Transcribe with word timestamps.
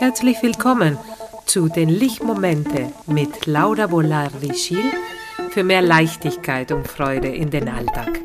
Herzlich 0.00 0.42
willkommen 0.42 0.96
zu 1.44 1.68
den 1.68 1.90
Lichtmomente 1.90 2.90
mit 3.06 3.44
Laura 3.44 3.86
Bolar-Richil 3.86 4.82
für 5.50 5.62
mehr 5.62 5.82
Leichtigkeit 5.82 6.72
und 6.72 6.88
Freude 6.88 7.28
in 7.28 7.50
den 7.50 7.68
Alltag. 7.68 8.18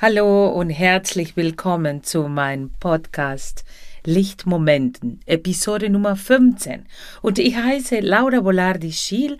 Hallo 0.00 0.48
und 0.48 0.70
herzlich 0.70 1.36
willkommen 1.36 2.02
zu 2.02 2.24
meinem 2.24 2.70
Podcast 2.80 3.64
Lichtmomenten, 4.04 5.20
Episode 5.26 5.88
Nummer 5.88 6.16
15. 6.16 6.86
Und 7.22 7.38
ich 7.38 7.54
heiße 7.54 8.00
Laura 8.00 8.40
Bolardi-Schiel 8.40 9.38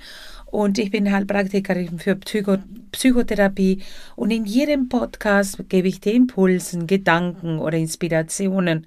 und 0.50 0.78
ich 0.78 0.90
bin 0.90 1.12
Heilpraktikerin 1.12 1.98
für 1.98 2.16
Psycho 2.16 2.58
Psychotherapie. 2.92 3.82
Und 4.16 4.32
in 4.32 4.44
jedem 4.44 4.88
Podcast 4.88 5.68
gebe 5.68 5.86
ich 5.86 6.00
dir 6.00 6.12
Impulsen, 6.12 6.88
Gedanken 6.88 7.60
oder 7.60 7.78
Inspirationen. 7.78 8.86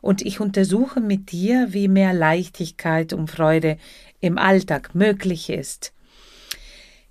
Und 0.00 0.22
ich 0.22 0.40
untersuche 0.40 1.00
mit 1.00 1.30
dir, 1.30 1.68
wie 1.70 1.88
mehr 1.88 2.14
Leichtigkeit 2.14 3.12
und 3.12 3.30
Freude 3.30 3.76
im 4.20 4.38
Alltag 4.38 4.94
möglich 4.94 5.50
ist. 5.50 5.92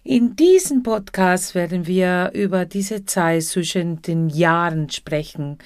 In 0.03 0.35
diesem 0.35 0.83
Podcast 0.83 1.53
werden 1.53 1.85
wir 1.85 2.31
über 2.33 2.65
diese 2.65 3.05
Zeit 3.05 3.43
zwischen 3.43 4.01
den 4.01 4.27
Jahren 4.27 4.89
sprechen, 4.89 5.59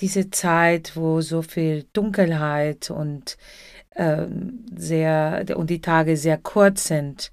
diese 0.00 0.30
Zeit, 0.30 0.92
wo 0.96 1.20
so 1.20 1.42
viel 1.42 1.84
Dunkelheit 1.92 2.90
und 2.90 3.36
äh, 3.94 4.26
sehr 4.74 5.44
und 5.54 5.70
die 5.70 5.80
Tage 5.80 6.16
sehr 6.16 6.38
kurz 6.38 6.88
sind 6.88 7.30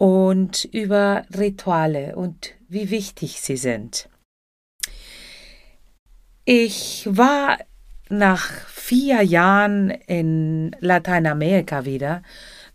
und 0.00 0.64
über 0.72 1.26
Rituale 1.36 2.16
und 2.16 2.54
wie 2.70 2.88
wichtig 2.88 3.42
sie 3.42 3.58
sind. 3.58 4.08
Ich 6.46 7.06
war 7.10 7.58
nach 8.08 8.48
vier 8.68 9.20
Jahren 9.20 9.90
in 9.90 10.74
Lateinamerika 10.80 11.84
wieder, 11.84 12.22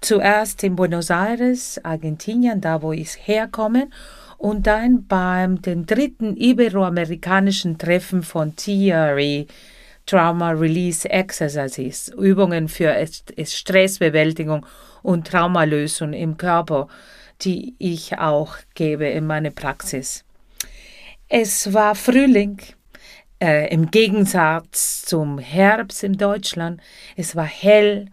zuerst 0.02 0.64
in 0.64 0.76
Buenos 0.76 1.10
Aires, 1.10 1.84
Argentinien, 1.84 2.62
da 2.62 2.84
wo 2.84 2.94
ich 2.94 3.18
herkomme, 3.26 3.90
und 4.38 4.68
dann 4.68 5.08
beim 5.08 5.64
den 5.64 5.88
dritten 5.88 6.38
iberoamerikanischen 6.38 7.80
Treffen 7.80 8.22
von 8.22 8.56
TRE, 8.56 9.48
Trauma 10.06 10.52
Release 10.52 11.10
Exercises, 11.10 12.10
Übungen 12.10 12.68
für 12.68 12.94
Stressbewältigung 13.44 14.66
und 15.02 15.28
Traumalösung 15.28 16.14
im 16.14 16.38
Körper, 16.38 16.88
die 17.42 17.76
ich 17.80 18.18
auch 18.18 18.56
gebe 18.76 19.08
in 19.08 19.26
meiner 19.26 19.52
Praxis. 19.52 20.24
Es 21.28 21.74
war 21.74 21.96
Frühling, 21.96 22.62
äh, 23.42 23.72
im 23.74 23.92
Gegensatz 23.92 25.02
zum 25.02 25.40
Herbst 25.40 26.04
in 26.04 26.14
Deutschland. 26.14 26.82
Es 27.16 27.36
war 27.36 27.46
hell, 27.46 28.08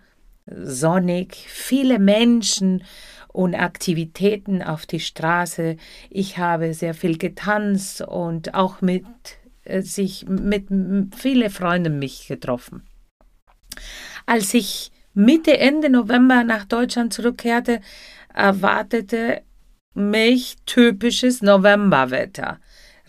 sonnig, 0.46 1.36
viele 1.48 1.98
Menschen 1.98 2.84
und 3.28 3.54
Aktivitäten 3.54 4.62
auf 4.62 4.86
die 4.86 5.00
Straße. 5.00 5.76
Ich 6.10 6.38
habe 6.38 6.74
sehr 6.74 6.94
viel 6.94 7.16
getanzt 7.16 8.02
und 8.02 8.54
auch 8.54 8.80
mit 8.80 9.04
sich 9.64 10.26
mit 10.28 10.68
viele 11.16 11.50
Freunden 11.50 11.98
mich 11.98 12.26
getroffen. 12.26 12.82
Als 14.26 14.54
ich 14.54 14.90
Mitte 15.14 15.58
Ende 15.58 15.90
November 15.90 16.44
nach 16.44 16.64
Deutschland 16.64 17.12
zurückkehrte, 17.12 17.80
erwartete 18.32 19.42
mich 19.94 20.56
typisches 20.64 21.42
Novemberwetter. 21.42 22.58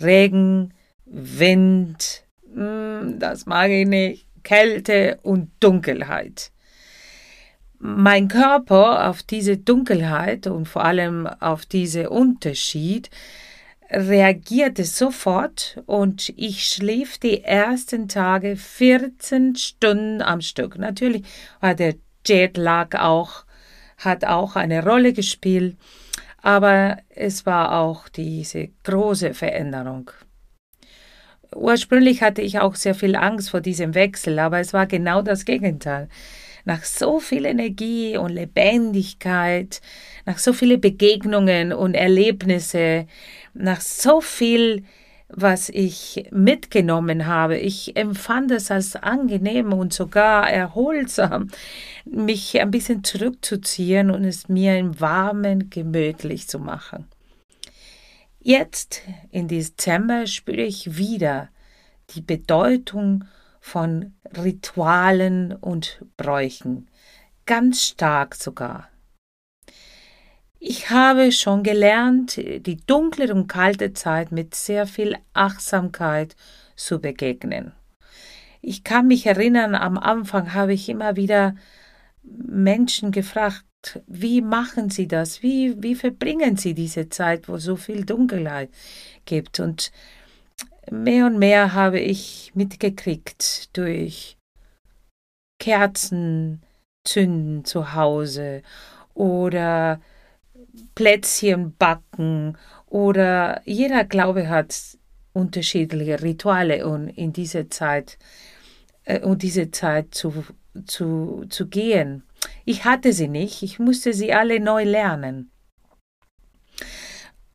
Regen, 0.02 0.74
Wind, 1.06 2.24
hm, 2.54 3.20
das 3.20 3.46
mag 3.46 3.70
ich 3.70 3.88
nicht, 3.88 4.28
Kälte 4.44 5.20
und 5.24 5.52
Dunkelheit. 5.60 6.52
Mein 7.80 8.28
Körper 8.28 9.10
auf 9.10 9.24
diese 9.24 9.58
Dunkelheit 9.58 10.48
und 10.48 10.68
vor 10.68 10.86
allem 10.86 11.28
auf 11.28 11.66
diesen 11.66 12.08
Unterschied 12.08 13.10
reagierte 13.94 14.86
sofort 14.86 15.82
und 15.86 16.34
ich 16.36 16.66
schlief 16.66 17.20
die 17.20 17.44
ersten 17.44 18.08
Tage 18.08 18.56
14 18.56 19.56
Stunden 19.56 20.22
am 20.22 20.42
Stück. 20.42 20.78
Natürlich 20.78 21.24
war 21.60 21.76
der 21.76 21.96
Jetlag 22.26 22.96
auch, 23.00 23.46
hat 23.98 24.26
auch 24.26 24.56
eine 24.56 24.84
Rolle 24.84 25.14
gespielt, 25.14 25.78
aber 26.42 26.98
es 27.10 27.46
war 27.46 27.80
auch 27.80 28.10
diese 28.10 28.70
große 28.84 29.36
Veränderung. 29.36 30.10
Ursprünglich 31.56 32.24
hatte 32.24 32.42
ich 32.42 32.60
auch 32.60 32.74
sehr 32.74 32.96
viel 32.96 33.16
Angst 33.16 33.52
vor 33.52 33.62
diesem 33.62 33.94
Wechsel, 33.94 34.40
aber 34.40 34.60
es 34.60 34.74
war 34.74 34.88
genau 34.88 35.22
das 35.22 35.46
Gegenteil 35.46 36.10
nach 36.66 36.84
so 36.84 37.20
viel 37.20 37.46
Energie 37.46 38.18
und 38.18 38.32
Lebendigkeit, 38.32 39.82
nach 40.26 40.38
so 40.38 40.54
vielen 40.54 40.80
Begegnungen 40.80 41.74
und 41.74 41.94
Erlebnisse, 41.94 43.08
nach 43.54 43.82
so 43.82 44.22
viel, 44.22 44.84
was 45.28 45.70
ich 45.70 46.28
mitgenommen 46.32 47.26
habe. 47.26 47.58
Ich 47.58 47.96
empfand 47.98 48.52
es 48.52 48.72
als 48.72 48.96
angenehm 48.96 49.74
und 49.74 49.92
sogar 49.92 50.50
erholsam, 50.50 51.50
mich 52.06 52.60
ein 52.62 52.72
bisschen 52.72 53.04
zurückzuziehen 53.04 54.12
und 54.12 54.24
es 54.24 54.48
mir 54.48 54.78
im 54.78 55.00
Warmen 55.00 55.70
gemütlich 55.70 56.48
zu 56.48 56.60
machen. 56.60 57.08
Jetzt, 58.40 59.02
im 59.32 59.48
Dezember, 59.48 60.28
spüre 60.28 60.64
ich 60.64 60.98
wieder 60.98 61.50
die 62.10 62.22
Bedeutung 62.22 63.24
von 63.64 64.14
Ritualen 64.36 65.54
und 65.54 66.04
Bräuchen, 66.18 66.90
ganz 67.46 67.82
stark 67.82 68.36
sogar. 68.36 68.90
Ich 70.60 70.90
habe 70.90 71.32
schon 71.32 71.64
gelernt, 71.64 72.36
die 72.36 72.76
dunkle 72.86 73.34
und 73.34 73.48
kalte 73.48 73.94
Zeit 73.94 74.34
mit 74.34 74.54
sehr 74.54 74.86
viel 74.86 75.16
Achtsamkeit 75.32 76.36
zu 76.76 77.00
begegnen. 77.00 77.72
Ich 78.62 78.84
kann 78.84 79.08
mich 79.08 79.26
erinnern, 79.26 79.76
am 79.76 79.98
Anfang 79.98 80.54
habe 80.54 80.74
ich 80.74 80.90
immer 80.90 81.16
wieder 81.16 81.56
Menschen 82.22 83.14
gefragt, 83.14 84.02
wie 84.08 84.42
machen 84.42 84.90
sie 84.90 85.08
das? 85.08 85.42
Wie, 85.42 85.82
wie 85.82 85.96
verbringen 85.96 86.58
sie 86.58 86.74
diese 86.74 87.08
Zeit, 87.08 87.48
wo 87.48 87.58
so 87.58 87.78
viel 87.78 88.04
Dunkelheit 88.04 88.70
gibt? 89.24 89.62
Und 89.62 89.94
mehr 90.92 91.26
und 91.26 91.40
mehr 91.40 91.74
habe 91.74 92.00
ich 92.00 92.52
mitgekriegt 92.56 93.76
durch 93.78 94.38
Kerzen 95.60 96.62
zünden 97.04 97.66
zu 97.66 97.94
Hause 97.94 98.62
oder 99.14 100.02
Plätzchen 100.96 101.76
backen 101.78 102.58
oder 102.88 103.62
jeder 103.66 104.04
Glaube 104.04 104.50
hat 104.50 104.76
unterschiedliche 105.34 106.22
Rituale 106.22 106.86
und 106.86 107.10
in 107.10 107.34
diese 107.34 107.70
Zeit 107.70 108.18
äh, 109.06 109.20
und 109.20 109.42
diese 109.42 109.72
Zeit 109.72 110.14
zu, 110.14 110.46
zu, 110.86 111.46
zu 111.50 111.68
gehen. 111.68 112.24
Ich 112.66 112.86
hatte 112.86 113.14
sie 113.14 113.28
nicht, 113.28 113.64
ich 113.64 113.80
musste 113.80 114.14
sie 114.14 114.34
alle 114.34 114.60
neu 114.60 114.84
lernen. 114.84 115.52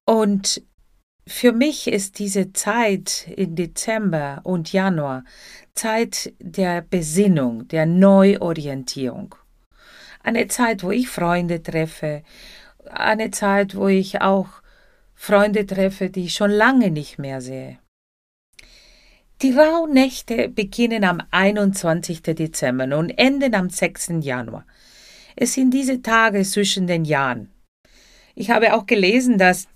Und 0.05 0.63
für 1.29 1.53
mich 1.53 1.87
ist 1.87 2.19
diese 2.19 2.53
Zeit 2.55 3.29
im 3.37 3.55
Dezember 3.55 4.41
und 4.45 4.73
Januar 4.73 5.25
Zeit 5.75 6.33
der 6.41 6.81
Besinnung, 6.81 7.69
der 7.69 7.87
Neuorientierung. 7.87 9.35
Eine 10.23 10.49
Zeit, 10.49 10.83
wo 10.83 10.91
ich 10.91 11.09
Freunde 11.09 11.63
treffe, 11.63 12.23
eine 12.91 13.31
Zeit, 13.31 13.77
wo 13.77 13.89
ich 13.89 14.23
auch 14.23 14.49
Freunde 15.15 15.67
treffe, 15.67 16.11
die 16.11 16.25
ich 16.25 16.35
schon 16.35 16.51
lange 16.51 16.91
nicht 16.91 17.19
mehr 17.19 17.41
sehe. 17.41 17.79
Die 19.43 19.53
Rauhnächte 19.53 20.49
beginnen 20.49 21.05
am 21.05 21.23
21. 21.31 22.23
Dezember 22.23 22.97
und 22.97 23.11
enden 23.11 23.55
am 23.55 23.69
6. 23.69 24.15
Januar. 24.21 24.67
Es 25.37 25.55
sind 25.55 25.73
diese 25.73 26.03
Tage 26.03 26.43
zwischen 26.43 26.87
den 26.87 27.05
Jahren. 27.05 27.51
Ich 28.35 28.51
habe 28.51 28.75
auch 28.75 28.87
gelesen, 28.87 29.39
dass 29.39 29.69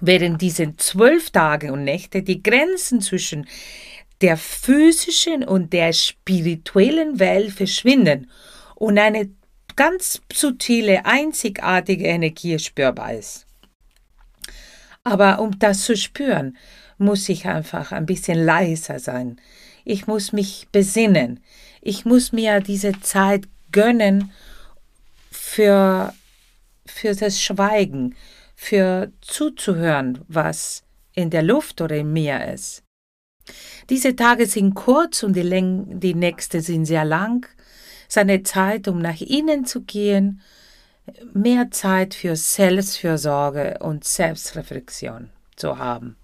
während 0.00 0.42
diesen 0.42 0.78
zwölf 0.78 1.30
Tage 1.30 1.72
und 1.72 1.84
Nächte 1.84 2.22
die 2.22 2.42
Grenzen 2.42 3.00
zwischen 3.00 3.46
der 4.20 4.36
physischen 4.36 5.44
und 5.44 5.72
der 5.72 5.92
spirituellen 5.92 7.18
Welt 7.18 7.52
verschwinden 7.52 8.30
und 8.74 8.98
eine 8.98 9.30
ganz 9.76 10.20
subtile, 10.32 11.04
einzigartige 11.04 12.06
Energie 12.06 12.58
spürbar 12.58 13.14
ist. 13.14 13.46
Aber 15.04 15.40
um 15.40 15.58
das 15.58 15.84
zu 15.84 15.96
spüren, 15.96 16.56
muss 16.98 17.28
ich 17.28 17.46
einfach 17.46 17.92
ein 17.92 18.06
bisschen 18.06 18.42
leiser 18.44 18.98
sein. 18.98 19.40
Ich 19.84 20.06
muss 20.06 20.32
mich 20.32 20.66
besinnen. 20.72 21.40
Ich 21.80 22.04
muss 22.04 22.32
mir 22.32 22.60
diese 22.60 23.00
Zeit 23.00 23.44
gönnen 23.70 24.32
für, 25.30 26.12
für 26.86 27.14
das 27.14 27.40
Schweigen, 27.40 28.16
für 28.56 29.12
zuzuhören, 29.20 30.24
was 30.26 30.82
in 31.12 31.30
der 31.30 31.42
Luft 31.42 31.80
oder 31.80 31.96
im 31.96 32.12
Meer 32.12 32.52
ist. 32.52 32.82
Diese 33.90 34.16
Tage 34.16 34.46
sind 34.46 34.74
kurz 34.74 35.22
und 35.22 35.36
die, 35.36 35.42
Läng 35.42 36.00
die 36.00 36.14
nächsten 36.14 36.60
sind 36.60 36.86
sehr 36.86 37.04
lang. 37.04 37.46
Es 38.08 38.16
ist 38.16 38.18
eine 38.18 38.42
Zeit, 38.42 38.88
um 38.88 39.00
nach 39.00 39.20
innen 39.20 39.64
zu 39.64 39.82
gehen, 39.82 40.40
mehr 41.32 41.70
Zeit 41.70 42.14
für 42.14 42.34
Selbstfürsorge 42.34 43.78
und 43.80 44.04
Selbstreflexion 44.04 45.30
zu 45.54 45.78
haben. 45.78 46.16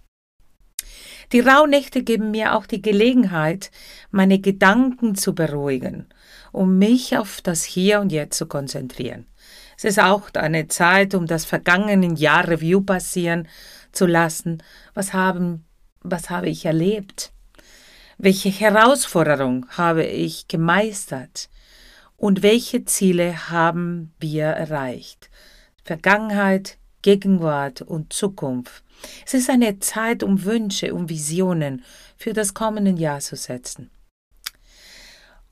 Die 1.33 1.41
Rauhnächte 1.41 2.03
geben 2.03 2.31
mir 2.31 2.55
auch 2.57 2.67
die 2.67 2.83
Gelegenheit, 2.83 3.71
meine 4.11 4.39
Gedanken 4.39 5.15
zu 5.15 5.35
beruhigen, 5.35 6.07
um 6.51 6.79
mich 6.79 7.17
auf 7.17 7.41
das 7.41 7.65
Hier 7.65 8.01
und 8.01 8.13
Jetzt 8.13 8.37
zu 8.37 8.47
konzentrieren. 8.47 9.27
Es 9.83 9.97
ist 9.97 9.99
auch 10.01 10.31
eine 10.35 10.69
Zeit, 10.69 11.15
um 11.15 11.27
das 11.27 11.45
vergangene 11.45 12.15
Jahr 12.15 12.49
Review 12.49 12.83
passieren 12.83 13.49
zu 13.91 14.07
lassen. 14.07 14.63
Was 14.95 15.13
haben, 15.13 15.65
was 16.03 16.31
habe 16.31 16.49
ich 16.49 16.65
erlebt? 16.65 17.33
Welche 18.17 18.51
Herausforderung 18.51 19.67
habe 19.71 20.05
ich 20.05 20.47
gemeistert? 20.47 21.49
Und 22.17 22.45
welche 22.45 22.85
Ziele 22.85 23.51
haben 23.51 24.15
wir 24.21 24.47
erreicht? 24.47 25.31
Vergangenheit, 25.83 26.79
Gegenwart 27.03 27.83
und 27.83 28.13
Zukunft 28.13 28.85
es 29.27 29.35
ist 29.35 29.51
eine 29.51 29.79
Zeit, 29.79 30.23
um 30.23 30.45
Wünsche, 30.45 30.95
um 30.95 31.09
Visionen 31.09 31.85
für 32.17 32.33
das 32.33 32.55
kommende 32.55 32.93
Jahr 32.93 33.21
zu 33.21 33.37
setzen. 33.37 33.91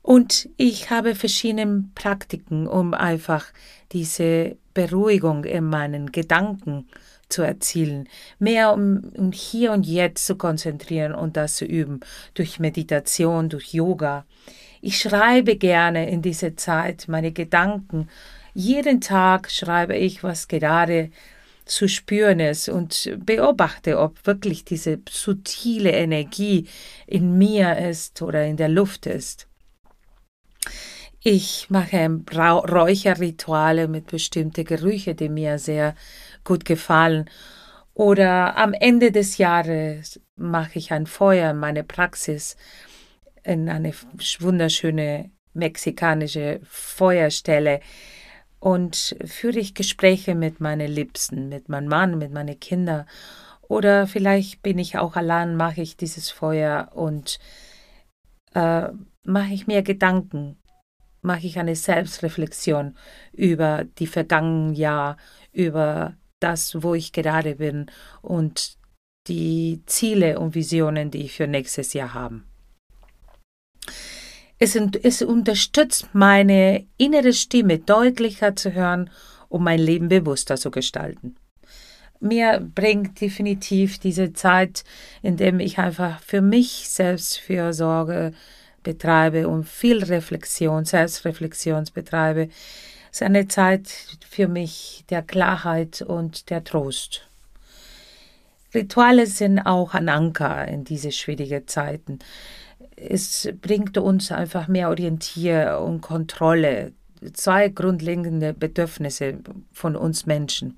Und 0.01 0.49
ich 0.57 0.89
habe 0.89 1.15
verschiedene 1.15 1.85
Praktiken, 1.93 2.67
um 2.67 2.93
einfach 2.93 3.45
diese 3.91 4.57
Beruhigung 4.73 5.43
in 5.43 5.65
meinen 5.65 6.11
Gedanken 6.11 6.87
zu 7.29 7.43
erzielen, 7.43 8.09
mehr 8.39 8.73
um, 8.73 9.31
hier 9.31 9.71
und 9.71 9.85
jetzt 9.85 10.25
zu 10.25 10.35
konzentrieren 10.35 11.13
und 11.13 11.37
das 11.37 11.55
zu 11.55 11.65
üben, 11.65 12.01
durch 12.33 12.59
Meditation, 12.59 13.49
durch 13.49 13.73
Yoga. 13.73 14.25
Ich 14.81 14.99
schreibe 14.99 15.55
gerne 15.55 16.09
in 16.09 16.21
dieser 16.21 16.57
Zeit 16.57 17.05
meine 17.07 17.31
Gedanken. 17.31 18.09
Jeden 18.53 18.99
Tag 18.99 19.49
schreibe 19.51 19.95
ich, 19.95 20.23
was 20.23 20.47
gerade 20.47 21.11
zu 21.65 21.87
spüren 21.87 22.39
ist 22.39 22.67
und 22.67 23.15
beobachte, 23.23 23.99
ob 23.99 24.25
wirklich 24.25 24.65
diese 24.65 24.99
subtile 25.09 25.91
Energie 25.91 26.67
in 27.07 27.37
mir 27.37 27.77
ist 27.77 28.21
oder 28.21 28.45
in 28.45 28.57
der 28.57 28.67
Luft 28.67 29.05
ist. 29.05 29.47
Ich 31.23 31.69
mache 31.69 32.09
Räucherrituale 32.31 33.87
mit 33.87 34.07
bestimmten 34.07 34.65
Gerüchen, 34.65 35.15
die 35.15 35.29
mir 35.29 35.59
sehr 35.59 35.95
gut 36.43 36.65
gefallen. 36.65 37.29
Oder 37.93 38.57
am 38.57 38.73
Ende 38.73 39.11
des 39.11 39.37
Jahres 39.37 40.19
mache 40.35 40.79
ich 40.79 40.91
ein 40.91 41.05
Feuer 41.05 41.51
in 41.51 41.57
meine 41.57 41.83
Praxis 41.83 42.55
in 43.43 43.69
eine 43.69 43.93
wunderschöne 44.39 45.31
mexikanische 45.53 46.61
Feuerstelle 46.63 47.81
und 48.59 49.15
führe 49.25 49.59
ich 49.59 49.73
Gespräche 49.73 50.35
mit 50.35 50.59
meinen 50.59 50.87
Liebsten, 50.87 51.49
mit 51.49 51.67
meinem 51.67 51.87
Mann, 51.87 52.17
mit 52.17 52.31
meinen 52.31 52.59
Kindern. 52.59 53.07
Oder 53.61 54.07
vielleicht 54.07 54.61
bin 54.61 54.77
ich 54.77 54.97
auch 54.97 55.15
allein, 55.15 55.55
mache 55.55 55.81
ich 55.81 55.97
dieses 55.97 56.29
Feuer 56.29 56.89
und 56.93 57.39
äh, 58.53 58.89
mache 59.23 59.53
ich 59.53 59.67
mir 59.67 59.81
Gedanken, 59.81 60.57
mache 61.21 61.45
ich 61.45 61.59
eine 61.59 61.75
Selbstreflexion 61.75 62.95
über 63.33 63.85
die 63.99 64.07
vergangenen 64.07 64.73
Jahr, 64.73 65.17
über 65.51 66.15
das, 66.39 66.81
wo 66.81 66.95
ich 66.95 67.11
gerade 67.11 67.55
bin 67.55 67.85
und 68.21 68.77
die 69.27 69.83
Ziele 69.85 70.39
und 70.39 70.55
Visionen, 70.55 71.11
die 71.11 71.23
ich 71.23 71.33
für 71.33 71.47
nächstes 71.47 71.93
Jahr 71.93 72.13
habe. 72.13 72.41
Es, 74.57 74.75
es 74.75 75.21
unterstützt 75.21 76.09
meine 76.13 76.85
innere 76.97 77.33
Stimme 77.33 77.79
deutlicher 77.79 78.55
zu 78.55 78.73
hören, 78.73 79.09
um 79.49 79.63
mein 79.63 79.79
Leben 79.79 80.07
bewusster 80.07 80.55
zu 80.57 80.71
gestalten. 80.71 81.35
Mir 82.19 82.59
bringt 82.59 83.19
definitiv 83.19 83.97
diese 83.97 84.33
Zeit, 84.33 84.83
in 85.23 85.37
der 85.37 85.59
ich 85.59 85.79
einfach 85.79 86.21
für 86.21 86.41
mich 86.41 86.89
selbst 86.89 87.39
Fürsorge 87.39 88.33
betreibe 88.83 89.47
und 89.47 89.67
viel 89.67 90.03
Reflexion, 90.03 90.85
Selbstreflexion 90.85 91.85
betreibe, 91.93 92.49
ist 93.11 93.21
eine 93.21 93.47
Zeit 93.47 93.89
für 94.29 94.47
mich 94.47 95.03
der 95.09 95.21
Klarheit 95.21 96.01
und 96.01 96.49
der 96.49 96.63
Trost. 96.63 97.27
Rituale 98.73 99.25
sind 99.25 99.59
auch 99.59 99.93
ein 99.93 100.07
Anker 100.07 100.67
in 100.67 100.85
diese 100.85 101.11
schwierigen 101.11 101.67
Zeiten 101.67 102.19
es 103.03 103.49
bringt 103.61 103.97
uns 103.97 104.31
einfach 104.31 104.67
mehr 104.67 104.89
Orientier 104.89 105.79
und 105.83 106.01
Kontrolle. 106.01 106.93
Zwei 107.33 107.69
grundlegende 107.69 108.53
Bedürfnisse 108.53 109.39
von 109.71 109.95
uns 109.95 110.25
Menschen. 110.25 110.77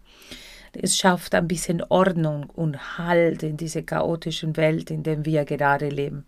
Es 0.74 0.98
schafft 0.98 1.36
ein 1.36 1.48
bisschen 1.48 1.84
Ordnung 1.84 2.50
und 2.50 2.98
Halt 2.98 3.44
in 3.44 3.58
diese 3.58 3.84
chaotischen 3.84 4.58
Welt, 4.58 4.90
in 4.90 5.04
der 5.04 5.24
wir 5.26 5.46
gerade 5.46 5.90
leben. 5.90 6.26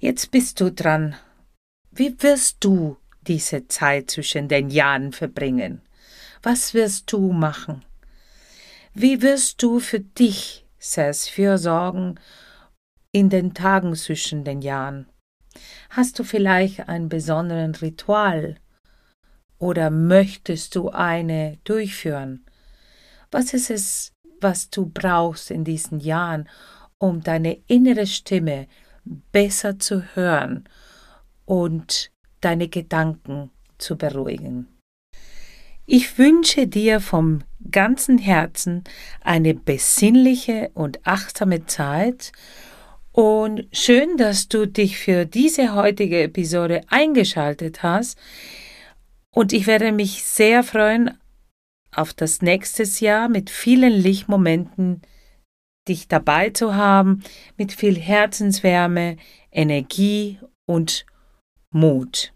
Jetzt 0.00 0.30
bist 0.30 0.60
du 0.60 0.70
dran. 0.70 1.16
Wie 1.90 2.22
wirst 2.22 2.58
du 2.60 2.98
diese 3.26 3.66
Zeit 3.66 4.12
zwischen 4.12 4.46
den 4.46 4.70
Jahren 4.70 5.12
verbringen? 5.12 5.82
Was 6.40 6.72
wirst 6.72 7.10
du 7.12 7.32
machen? 7.32 7.84
Wie 8.94 9.22
wirst 9.22 9.60
du 9.60 9.80
für 9.80 9.98
dich 9.98 10.64
selbst 10.78 11.30
fürsorgen 11.30 12.20
in 13.10 13.28
den 13.28 13.54
Tagen 13.54 13.96
zwischen 13.96 14.44
den 14.44 14.62
Jahren? 14.62 15.08
Hast 15.90 16.16
du 16.20 16.22
vielleicht 16.22 16.88
ein 16.88 17.08
besonderes 17.08 17.82
Ritual 17.82 18.54
oder 19.58 19.90
möchtest 19.90 20.76
du 20.76 20.90
eine 20.90 21.58
durchführen? 21.64 22.44
Was 23.32 23.52
ist 23.52 23.68
es, 23.68 24.12
was 24.40 24.70
du 24.70 24.86
brauchst 24.86 25.50
in 25.50 25.64
diesen 25.64 25.98
Jahren, 25.98 26.48
um 26.98 27.20
deine 27.20 27.54
innere 27.66 28.06
Stimme 28.06 28.68
besser 29.32 29.78
zu 29.78 30.02
hören 30.14 30.64
und 31.44 32.10
deine 32.40 32.68
Gedanken 32.68 33.50
zu 33.78 33.96
beruhigen? 33.96 34.66
Ich 35.86 36.18
wünsche 36.18 36.66
dir 36.66 37.00
vom 37.00 37.42
ganzen 37.70 38.18
Herzen 38.18 38.84
eine 39.22 39.54
besinnliche 39.54 40.70
und 40.74 41.06
achtsame 41.06 41.64
Zeit 41.66 42.32
und 43.12 43.66
schön, 43.72 44.16
dass 44.16 44.48
du 44.48 44.66
dich 44.66 44.98
für 44.98 45.24
diese 45.24 45.74
heutige 45.74 46.22
Episode 46.22 46.82
eingeschaltet 46.88 47.82
hast. 47.82 48.18
Und 49.30 49.52
ich 49.52 49.66
werde 49.66 49.90
mich 49.92 50.24
sehr 50.24 50.62
freuen 50.62 51.18
auf 51.90 52.12
das 52.12 52.42
nächste 52.42 52.84
Jahr 53.04 53.28
mit 53.28 53.50
vielen 53.50 53.92
Lichtmomenten, 53.92 55.02
dich 55.88 56.08
dabei 56.08 56.50
zu 56.50 56.74
haben, 56.74 57.22
mit 57.56 57.72
viel 57.72 57.98
Herzenswärme, 57.98 59.16
Energie 59.50 60.38
und 60.66 61.06
Mut. 61.70 62.34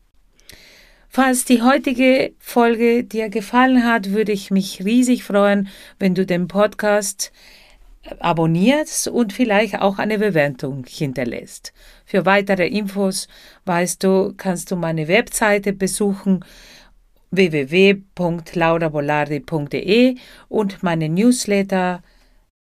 Falls 1.09 1.45
die 1.45 1.63
heutige 1.63 2.33
Folge 2.39 3.05
dir 3.05 3.29
gefallen 3.29 3.85
hat, 3.85 4.13
würde 4.13 4.33
ich 4.33 4.51
mich 4.51 4.83
riesig 4.83 5.25
freuen, 5.25 5.69
wenn 5.99 6.15
du 6.15 6.25
den 6.25 6.49
Podcast 6.49 7.33
abonnierst 8.19 9.07
und 9.09 9.33
vielleicht 9.33 9.81
auch 9.81 9.99
eine 9.99 10.19
Bewertung 10.19 10.85
hinterlässt. 10.89 11.73
Für 12.05 12.27
weitere 12.27 12.67
Infos, 12.67 13.29
weißt 13.65 14.03
du, 14.03 14.35
kannst 14.37 14.71
du 14.71 14.77
meine 14.77 15.09
Webseite 15.09 15.73
besuchen 15.73 16.45
www.laurabolardi.de 17.31 20.17
und 20.49 20.83
meine 20.83 21.09
Newsletter 21.09 22.03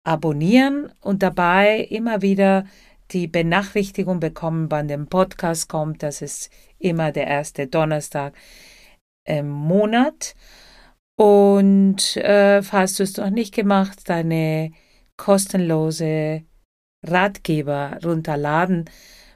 abonnieren 0.04 0.92
und 1.02 1.24
dabei 1.24 1.80
immer 1.80 2.22
wieder 2.22 2.66
die 3.12 3.28
Benachrichtigung 3.28 4.20
bekommen, 4.20 4.72
wann 4.72 4.88
der 4.88 4.98
Podcast 4.98 5.70
kommt. 5.70 6.02
Das 6.04 6.22
ist 6.22 6.50
immer 6.80 7.12
der 7.12 7.28
erste 7.28 7.68
Donnerstag 7.68 8.34
im 9.26 9.50
Monat. 9.50 10.36
Und 11.18 12.18
äh, 12.18 12.64
falls 12.64 12.96
du 12.96 13.04
es 13.04 13.18
noch 13.18 13.30
nicht 13.30 13.54
gemacht, 13.54 14.10
deine 14.10 14.72
kostenlose 15.18 16.44
Ratgeber 17.06 18.00
runterladen 18.04 18.86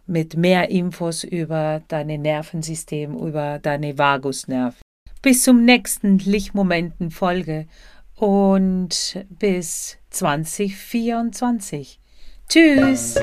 mit 0.08 0.38
mehr 0.38 0.70
Infos 0.70 1.24
über 1.24 1.82
dein 1.88 2.08
Nervensystem, 2.08 3.16
über 3.16 3.60
deine 3.60 3.98
Vagusnerven. 3.98 4.80
Bis 5.22 5.44
zum 5.44 5.66
nächsten 5.66 6.20
Lichtmomenten 6.20 7.10
Folge 7.12 7.68
und 8.16 9.26
bis 9.30 9.98
2024. 10.16 12.00
Tschüss! 12.48 13.16